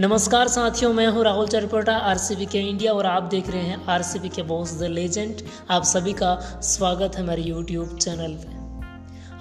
[0.00, 3.90] नमस्कार साथियों, मैं हूँ राहुल चरपोटा आरसीबी के इंडिया और आप देख रहे हैं आर
[3.90, 8.59] आरसीबी के बॉस द लेजेंड आप सभी का स्वागत है हमारे यूट्यूब चैनल पे।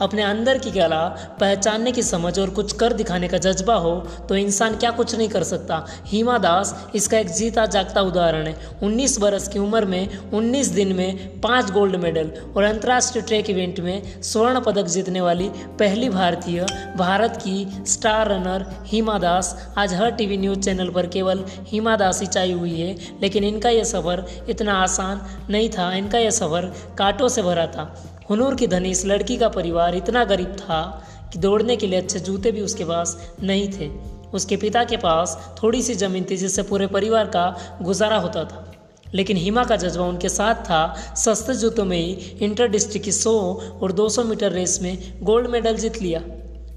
[0.02, 1.02] अपने अंदर की कला,
[1.40, 3.96] पहचानने की समझ और कुछ कर दिखाने का जज्बा हो
[4.30, 8.56] तो इंसान क्या कुछ नहीं कर सकता। हिमा दास इसका एक जीता जागता उदाहरण है।
[8.84, 13.80] 19 बरस की उम्र में 19 दिन में पाँच गोल्ड मेडल और अंतर्राष्ट्रीय ट्रैक इवेंट
[13.80, 15.50] में स्वर्ण पदक जीतने वाली
[15.80, 16.66] पहली भारतीय,
[16.98, 22.22] भारत की स्टार रनर हिमा दास आज हर टीवी न्यूज़ चैनल पर केवल हिमा दास
[22.22, 26.72] ही चाई हुई है। लेकिन इनका यह सफ़र इतना आसान नहीं था, इनका यह सफ़र
[26.98, 27.94] कांटों से भरा था।
[28.30, 31.04] हुनूर की धनी इस लड़की का परिवार इतना गरीब था
[31.34, 33.92] कि दौड़ने के लिए अच्छे जूते भी उसके पास नहीं थे।
[34.34, 38.72] उसके पिता के पास थोड़ी सी ज़मीन थी जिससे पूरे परिवार का गुजारा होता था।
[39.14, 43.64] लेकिन हिमा का जज्बा उनके साथ था। सस्ते जूतों में ही इंटर डिस्ट्रिक्ट की 100
[43.82, 46.22] और 200 मीटर रेस में गोल्ड मेडल जीत लिया।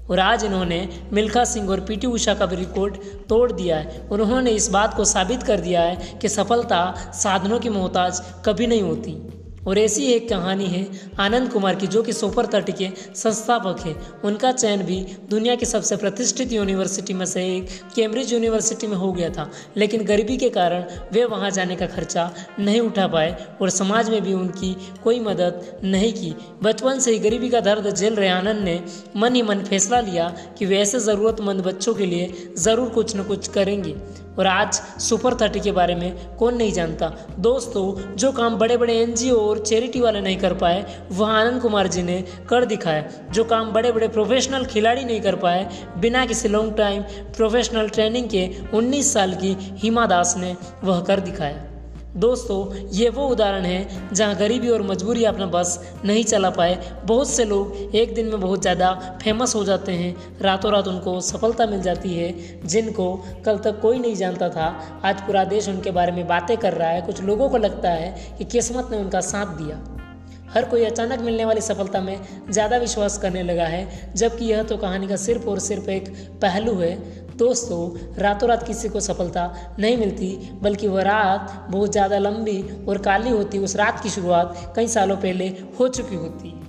[0.09, 2.97] और आज इन्होंने मिल्खा सिंह और पीटी उषा का भी रिकॉर्ड
[3.29, 7.69] तोड़ दिया है। उन्होंने इस बात को साबित कर दिया है कि सफलता साधनों की
[7.69, 10.85] मोहताज कभी नहीं होती। और ऐसी एक कहानी है,
[11.19, 15.65] आनंद कुमार की, जो कि सुपर थर्टी के संस्थापक है। उनका चयन भी दुनिया की
[15.65, 20.49] सबसे प्रतिष्ठित यूनिवर्सिटी में से एक, कैम्ब्रिज यूनिवर्सिटी में हो गया था। लेकिन गरीबी के
[20.49, 25.19] कारण वे वहाँ जाने का खर्चा नहीं उठा पाए और समाज में भी उनकी कोई
[25.19, 28.81] मदद नहीं की। बचपन से ही गरीबी का दर्द झेल रहे आनंद ने
[29.15, 30.27] मन ही मन फैसला लिया
[30.59, 35.33] कि वे ऐसे ज़रूरतमंद बच्चों के लिए ज़रूर कुछ न कुछ करेंगे। और आज सुपर
[35.33, 40.01] थर्टी के बारे में कौन नहीं जानता। दोस्तों, जो काम बड़े बड़े एनजीओ और चैरिटी
[40.01, 44.07] वाले नहीं कर पाए, वह आनंद कुमार जी ने कर दिखाया जो काम बड़े बड़े
[44.07, 45.67] प्रोफेशनल खिलाड़ी नहीं कर पाए,
[45.97, 47.01] बिना किसी लॉन्ग टाइम
[47.35, 51.72] प्रोफेशनल ट्रेनिंग के 19 साल की हिमा दास ने वह कर दिखाया
[52.15, 57.29] दोस्तों, ये वो उदाहरण है जहाँ गरीबी और मजबूरी अपना बस नहीं चला पाए। बहुत
[57.29, 58.91] से लोग एक दिन में बहुत ज़्यादा
[59.23, 63.99] फ़ेमस हो जाते हैं। रातों रात उनको सफलता मिल जाती है, जिनको कल तक कोई
[63.99, 64.67] नहीं जानता था।
[65.05, 68.35] आज पूरा देश उनके बारे में बातें कर रहा है। कुछ लोगों को लगता है
[68.37, 69.81] कि किस्मत ने उनका साथ दिया।
[70.49, 72.17] हर कोई अचानक मिलने वाली सफलता में
[72.51, 76.09] ज़्यादा विश्वास करने लगा है, जबकि यह तो कहानी का सिर्फ़ और सिर्फ़ एक
[76.41, 77.79] पहलू है। दोस्तों,
[78.17, 79.45] रातों रात किसी को सफलता
[79.79, 84.73] नहीं मिलती, बल्कि वह रात बहुत ज़्यादा लंबी और काली होती, उस रात की शुरुआत
[84.75, 85.47] कई सालों पहले
[85.79, 86.59] हो चुकी होती।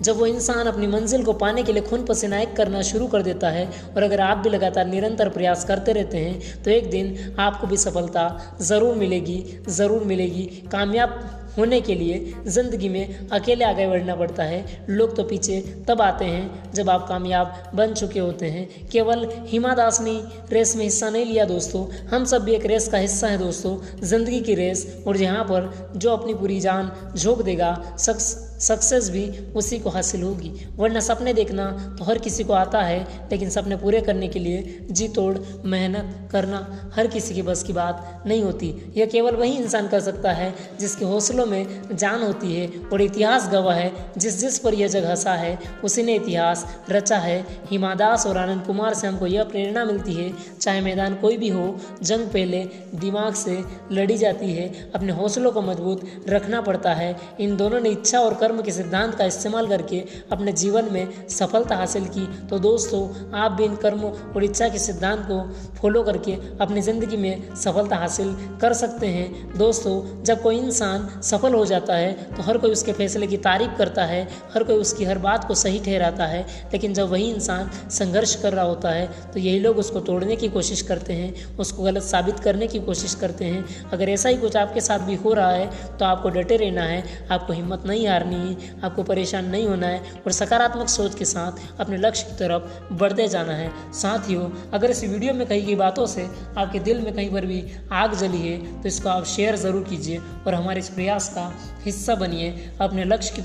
[0.00, 3.22] जब वो इंसान अपनी मंजिल को पाने के लिए खून पसीना एक करना शुरू कर
[3.22, 7.34] देता है, और अगर आप भी लगातार निरंतर प्रयास करते रहते हैं तो एक दिन
[7.40, 11.20] आपको भी सफलता ज़रूर मिलेगी ज़रूर मिलेगी, कामयाब
[11.56, 16.24] होने के लिए ज़िंदगी में अकेले आगे बढ़ना पड़ता है। लोग तो पीछे तब आते
[16.24, 20.20] हैं जब आप कामयाब बन चुके होते हैं। केवल हिमा दास ने
[20.52, 23.76] रेस में हिस्सा नहीं लिया दोस्तों। हम सब भी एक रेस का हिस्सा है दोस्तों।
[24.02, 29.22] ज़िंदगी की रेस और यहाँ पर जो अपनी पूरी जान झोंक देगा शख्स सक्सेस भी
[29.56, 31.64] उसी को हासिल होगी। वरना सपने देखना
[31.98, 35.34] तो हर किसी को आता है, लेकिन सपने पूरे करने के लिए जी तोड़,
[35.64, 40.00] मेहनत करना हर किसी के बस की बात नहीं होती। यह केवल वही इंसान कर
[40.00, 44.74] सकता है जिसके हौसलों में जान होती है और इतिहास गवाह है। जिस जिस पर
[44.74, 49.26] यह जगह हंसा है, उसी ने इतिहास रचा है। हिमादास और आनंद कुमार से हमको
[49.26, 52.62] यह प्रेरणा मिलती है, चाहे मैदान कोई भी हो, जंग पहले
[52.94, 53.58] दिमाग से
[53.92, 58.34] लड़ी जाती है। अपने हौसलों को मज़बूत रखना पड़ता है। इन दोनों ने इच्छा और
[58.34, 60.02] कर्म के सिद्धांत का इस्तेमाल करके
[60.32, 63.02] अपने जीवन में सफलता हासिल की। तो दोस्तों,
[63.38, 65.40] आप भी इन कर्मों और इच्छा के सिद्धांत को
[65.80, 71.54] फॉलो करके अपनी ज़िंदगी में सफलता हासिल कर सकते हैं। दोस्तों, जब कोई इंसान सफल
[71.54, 74.22] हो जाता है तो हर कोई उसके फैसले की तारीफ़ करता है,
[74.54, 76.40] हर कोई उसकी हर बात को सही ठहराता है।
[76.72, 80.48] लेकिन जब वही इंसान संघर्ष कर रहा होता है तो यही लोग उसको तोड़ने की
[80.50, 84.56] कोशिश करते हैं, उसको गलत साबित करने की कोशिश करते हैं। अगर ऐसा ही कुछ
[84.56, 88.36] आपके साथ भी हो रहा है तो आपको डटे रहना है, आपको हिम्मत नहीं हारनी
[88.38, 92.94] है, आपको परेशान नहीं होना है और सकारात्मक सोच के साथ अपने लक्ष्य की तरफ़
[92.94, 96.78] बढ़ते जाना है। साथ ही हो अगर इस वीडियो में कही गई बातों से आपके
[96.80, 97.62] दिल में कहीं पर भी
[97.94, 100.90] आग जली है तो इसको आप शेयर ज़रूर कीजिए और हमारे इस
[101.22, 102.50] प्रयास का हिस्सा बनिए,
[102.80, 103.42] अपने लक्ष्य की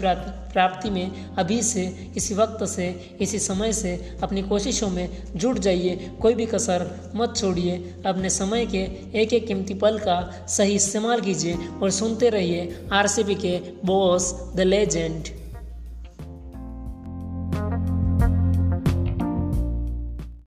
[0.53, 5.95] प्राप्ति में अभी से, इसी वक्त से, इसी समय से अपनी कोशिशों में जुट जाइए,
[6.21, 8.83] कोई भी कसर मत छोड़िए, अपने समय के
[9.21, 14.59] एक एक कीमती पल का सही इस्तेमाल कीजिए और सुनते रहिए आरसीबी के बॉस द
[14.59, 15.23] लेजेंड